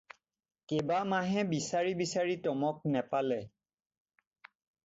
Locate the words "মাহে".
1.11-1.43